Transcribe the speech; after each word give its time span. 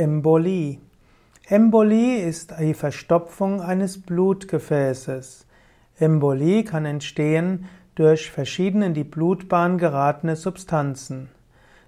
Embolie. 0.00 0.78
Embolie 1.46 2.22
ist 2.22 2.54
die 2.58 2.72
Verstopfung 2.72 3.60
eines 3.60 4.00
Blutgefäßes. 4.00 5.44
Embolie 5.98 6.64
kann 6.64 6.86
entstehen 6.86 7.66
durch 7.96 8.30
verschiedene 8.30 8.86
in 8.86 8.94
die 8.94 9.04
Blutbahn 9.04 9.76
geratene 9.76 10.36
Substanzen. 10.36 11.28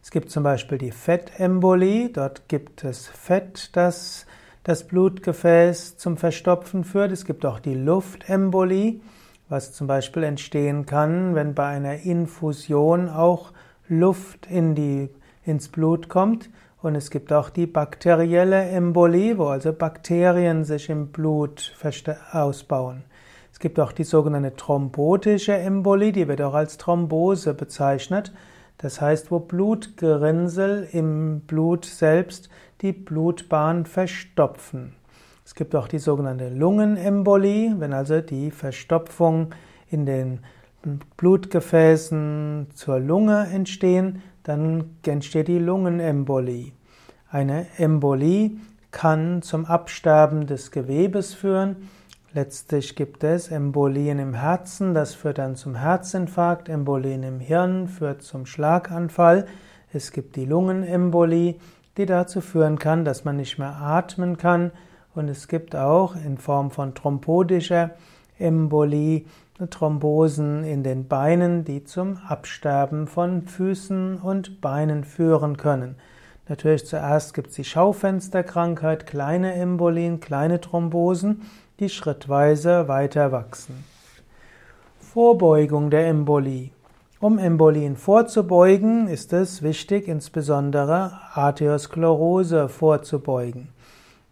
Es 0.02 0.10
gibt 0.10 0.30
zum 0.30 0.42
Beispiel 0.42 0.76
die 0.76 0.90
Fettembolie, 0.90 2.10
dort 2.10 2.50
gibt 2.50 2.84
es 2.84 3.08
Fett, 3.08 3.70
das 3.76 4.26
das 4.62 4.86
Blutgefäß 4.86 5.96
zum 5.96 6.18
Verstopfen 6.18 6.84
führt. 6.84 7.12
Es 7.12 7.24
gibt 7.24 7.46
auch 7.46 7.60
die 7.60 7.74
Luftembolie, 7.74 9.00
was 9.48 9.72
zum 9.72 9.86
Beispiel 9.86 10.24
entstehen 10.24 10.84
kann, 10.84 11.34
wenn 11.34 11.54
bei 11.54 11.66
einer 11.66 12.00
Infusion 12.00 13.08
auch 13.08 13.52
Luft 13.88 14.48
in 14.50 14.74
die, 14.74 15.08
ins 15.46 15.68
Blut 15.68 16.10
kommt. 16.10 16.50
Und 16.82 16.96
es 16.96 17.10
gibt 17.10 17.32
auch 17.32 17.48
die 17.48 17.66
bakterielle 17.66 18.60
Embolie, 18.70 19.38
wo 19.38 19.46
also 19.46 19.72
Bakterien 19.72 20.64
sich 20.64 20.90
im 20.90 21.08
Blut 21.08 21.72
ausbauen. 22.32 23.04
Es 23.52 23.60
gibt 23.60 23.78
auch 23.78 23.92
die 23.92 24.02
sogenannte 24.02 24.56
thrombotische 24.56 25.54
Embolie, 25.54 26.10
die 26.10 26.26
wird 26.26 26.42
auch 26.42 26.54
als 26.54 26.78
Thrombose 26.78 27.54
bezeichnet. 27.54 28.32
Das 28.78 29.00
heißt, 29.00 29.30
wo 29.30 29.38
Blutgerinnsel 29.38 30.88
im 30.90 31.42
Blut 31.42 31.84
selbst 31.84 32.50
die 32.80 32.92
Blutbahn 32.92 33.86
verstopfen. 33.86 34.94
Es 35.44 35.54
gibt 35.54 35.76
auch 35.76 35.86
die 35.86 36.00
sogenannte 36.00 36.48
Lungenembolie, 36.48 37.76
wenn 37.78 37.92
also 37.92 38.20
die 38.20 38.50
Verstopfung 38.50 39.54
in 39.88 40.04
den 40.04 40.40
Blutgefäßen 41.16 42.68
zur 42.74 42.98
Lunge 42.98 43.46
entstehen, 43.52 44.22
dann 44.42 44.96
entsteht 45.06 45.48
die 45.48 45.58
Lungenembolie. 45.58 46.72
Eine 47.30 47.66
Embolie 47.78 48.58
kann 48.90 49.42
zum 49.42 49.64
Absterben 49.64 50.46
des 50.46 50.70
Gewebes 50.70 51.34
führen. 51.34 51.88
Letztlich 52.34 52.96
gibt 52.96 53.24
es 53.24 53.48
Embolien 53.48 54.18
im 54.18 54.34
Herzen, 54.34 54.94
das 54.94 55.14
führt 55.14 55.38
dann 55.38 55.56
zum 55.56 55.74
Herzinfarkt. 55.74 56.68
Embolien 56.68 57.22
im 57.22 57.40
Hirn 57.40 57.88
führt 57.88 58.22
zum 58.22 58.46
Schlaganfall. 58.46 59.46
Es 59.92 60.12
gibt 60.12 60.36
die 60.36 60.46
Lungenembolie, 60.46 61.56
die 61.96 62.06
dazu 62.06 62.40
führen 62.40 62.78
kann, 62.78 63.04
dass 63.04 63.24
man 63.24 63.36
nicht 63.36 63.58
mehr 63.58 63.76
atmen 63.76 64.38
kann. 64.38 64.72
Und 65.14 65.28
es 65.28 65.46
gibt 65.46 65.76
auch 65.76 66.16
in 66.16 66.38
Form 66.38 66.70
von 66.70 66.94
thrombotischer 66.94 67.90
Embolie 68.42 69.24
Thrombosen 69.70 70.64
in 70.64 70.82
den 70.82 71.06
Beinen, 71.08 71.64
die 71.64 71.84
zum 71.84 72.18
Absterben 72.28 73.06
von 73.06 73.42
Füßen 73.42 74.18
und 74.18 74.60
Beinen 74.60 75.04
führen 75.04 75.56
können. 75.56 75.96
Natürlich 76.48 76.86
zuerst 76.86 77.34
gibt 77.34 77.50
es 77.50 77.54
die 77.54 77.64
Schaufensterkrankheit, 77.64 79.06
kleine 79.06 79.54
Embolien, 79.54 80.20
kleine 80.20 80.60
Thrombosen, 80.60 81.42
die 81.78 81.88
schrittweise 81.88 82.88
weiter 82.88 83.32
wachsen. 83.32 83.84
Vorbeugung 84.98 85.90
der 85.90 86.08
Embolie. 86.08 86.70
Um 87.20 87.38
Embolien 87.38 87.96
vorzubeugen, 87.96 89.06
ist 89.06 89.32
es 89.32 89.62
wichtig, 89.62 90.08
insbesondere 90.08 91.12
Arteriosklerose 91.34 92.68
vorzubeugen. 92.68 93.68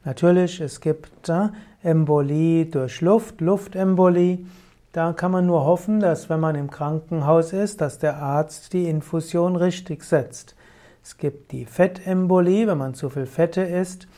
Natürlich, 0.04 0.60
es 0.60 0.80
gibt 0.80 1.28
äh, 1.28 1.48
Embolie 1.82 2.66
durch 2.66 3.00
Luft, 3.00 3.40
Luftembolie. 3.40 4.44
Da 4.92 5.12
kann 5.12 5.30
man 5.30 5.46
nur 5.46 5.64
hoffen, 5.64 6.00
dass 6.00 6.28
wenn 6.28 6.40
man 6.40 6.56
im 6.56 6.70
Krankenhaus 6.70 7.52
ist, 7.52 7.80
dass 7.80 7.98
der 7.98 8.18
Arzt 8.18 8.72
die 8.72 8.88
Infusion 8.88 9.56
richtig 9.56 10.04
setzt. 10.04 10.56
Es 11.02 11.16
gibt 11.16 11.52
die 11.52 11.64
Fettembolie, 11.64 12.66
wenn 12.66 12.78
man 12.78 12.94
zu 12.94 13.08
viel 13.08 13.26
Fette 13.26 13.62
isst, 13.62 14.08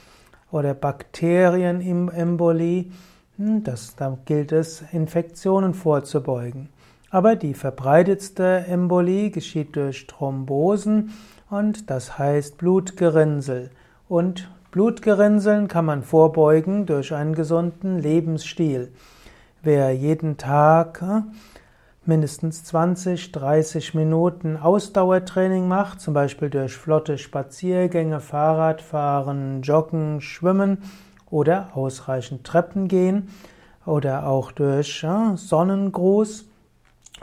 oder 0.50 0.74
Bakterienembolie. 0.74 2.86
Hm, 3.36 3.64
das, 3.64 3.96
da 3.96 4.16
gilt 4.24 4.52
es, 4.52 4.82
Infektionen 4.92 5.74
vorzubeugen. 5.74 6.68
Aber 7.10 7.36
die 7.36 7.54
verbreitetste 7.54 8.64
Embolie 8.66 9.30
geschieht 9.30 9.76
durch 9.76 10.06
Thrombosen 10.06 11.12
und 11.50 11.90
das 11.90 12.18
heißt 12.18 12.58
Blutgerinnsel. 12.58 13.70
Und 14.08 14.50
Blutgerinnseln 14.72 15.68
kann 15.68 15.84
man 15.84 16.02
vorbeugen 16.02 16.86
durch 16.86 17.12
einen 17.12 17.34
gesunden 17.34 17.98
Lebensstil. 17.98 18.90
Wer 19.62 19.94
jeden 19.94 20.38
Tag 20.38 21.02
äh, 21.02 21.20
mindestens 22.06 22.64
20, 22.64 23.32
30 23.32 23.92
Minuten 23.92 24.56
Ausdauertraining 24.56 25.68
macht, 25.68 26.00
zum 26.00 26.14
Beispiel 26.14 26.48
durch 26.48 26.74
flotte 26.74 27.18
Spaziergänge, 27.18 28.20
Fahrradfahren, 28.20 29.60
Joggen, 29.60 30.22
Schwimmen 30.22 30.78
oder 31.28 31.72
ausreichend 31.74 32.44
Treppen 32.44 32.88
gehen 32.88 33.28
oder 33.84 34.26
auch 34.26 34.52
durch 34.52 35.04
äh, 35.04 35.36
Sonnengruß, 35.36 36.46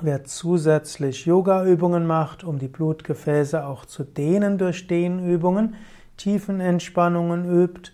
Wer 0.02 0.24
zusätzlich 0.24 1.26
Yoga-Übungen 1.26 2.08
macht, 2.08 2.46
um 2.46 2.58
die 2.58 2.70
Blutgefäße 2.70 3.66
auch 3.66 3.86
zu 3.86 4.06
dehnen 4.06 4.58
durch 4.58 4.88
Dehnübungen, 4.88 5.76
Tiefenentspannungen 6.19 7.50
übt, 7.50 7.91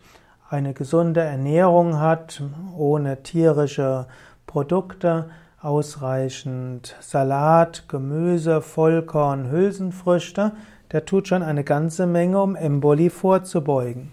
eine 0.49 0.73
gesunde 0.73 1.21
Ernährung 1.21 1.99
hat, 1.99 2.41
ohne 2.75 3.21
tierische 3.21 4.07
Produkte, 4.47 5.29
ausreichend 5.61 6.95
Salat, 7.01 7.87
Gemüse, 7.87 8.61
Vollkorn, 8.61 9.51
Hülsenfrüchte, 9.51 10.53
der 10.91 11.05
tut 11.05 11.27
schon 11.27 11.43
eine 11.43 11.63
ganze 11.63 12.07
Menge, 12.07 12.41
um 12.41 12.55
Embolie 12.55 13.11
vorzubeugen. 13.11 14.11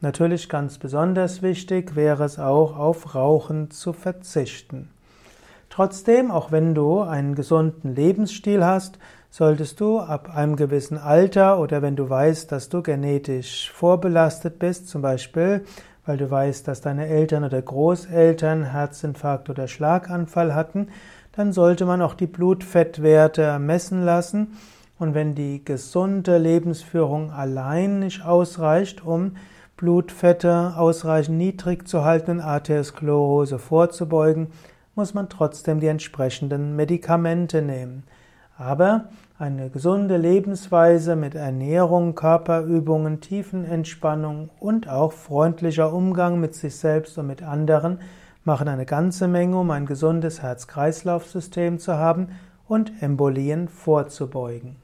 Natürlich 0.00 0.48
ganz 0.48 0.78
besonders 0.78 1.42
wichtig 1.42 1.94
wäre 1.94 2.24
es 2.24 2.40
auch, 2.40 2.76
auf 2.76 3.14
Rauchen 3.14 3.70
zu 3.70 3.92
verzichten. 3.92 4.91
Trotzdem, 5.72 6.30
auch 6.30 6.52
wenn 6.52 6.74
du 6.74 7.00
einen 7.00 7.34
gesunden 7.34 7.94
Lebensstil 7.94 8.62
hast, 8.62 8.98
solltest 9.30 9.80
du 9.80 10.00
ab 10.00 10.36
einem 10.36 10.56
gewissen 10.56 10.98
Alter 10.98 11.58
oder 11.58 11.80
wenn 11.80 11.96
du 11.96 12.10
weißt, 12.10 12.52
dass 12.52 12.68
du 12.68 12.82
genetisch 12.82 13.70
vorbelastet 13.72 14.58
bist, 14.58 14.90
zum 14.90 15.00
Beispiel 15.00 15.64
weil 16.04 16.18
du 16.18 16.30
weißt, 16.30 16.68
dass 16.68 16.82
deine 16.82 17.06
Eltern 17.06 17.42
oder 17.44 17.62
Großeltern 17.62 18.64
Herzinfarkt 18.64 19.48
oder 19.48 19.66
Schlaganfall 19.66 20.54
hatten, 20.54 20.88
dann 21.32 21.54
sollte 21.54 21.86
man 21.86 22.02
auch 22.02 22.12
die 22.12 22.26
Blutfettwerte 22.26 23.58
messen 23.58 24.04
lassen. 24.04 24.58
Und 24.98 25.14
wenn 25.14 25.34
die 25.34 25.64
gesunde 25.64 26.36
Lebensführung 26.36 27.30
allein 27.30 27.98
nicht 27.98 28.26
ausreicht, 28.26 29.06
um 29.06 29.36
Blutfette 29.78 30.74
ausreichend 30.76 31.38
niedrig 31.38 31.88
zu 31.88 32.04
halten 32.04 32.32
und 32.32 32.40
Arteriosklerose 32.40 33.58
vorzubeugen, 33.58 34.48
muss 34.94 35.14
man 35.14 35.28
trotzdem 35.28 35.80
die 35.80 35.86
entsprechenden 35.86 36.76
Medikamente 36.76 37.62
nehmen. 37.62 38.04
Aber 38.58 39.06
eine 39.38 39.70
gesunde 39.70 40.16
Lebensweise 40.16 41.16
mit 41.16 41.34
Ernährung, 41.34 42.14
Körperübungen, 42.14 43.20
Tiefenentspannung 43.20 44.50
und 44.60 44.88
auch 44.88 45.12
freundlicher 45.12 45.92
Umgang 45.92 46.38
mit 46.38 46.54
sich 46.54 46.76
selbst 46.76 47.16
und 47.18 47.26
mit 47.26 47.42
anderen 47.42 47.98
machen 48.44 48.68
eine 48.68 48.86
ganze 48.86 49.28
Menge, 49.28 49.58
um 49.58 49.70
ein 49.70 49.86
gesundes 49.86 50.42
Herz-Kreislauf-System 50.42 51.78
zu 51.78 51.94
haben 51.96 52.28
und 52.68 53.02
Embolien 53.02 53.68
vorzubeugen. 53.68 54.81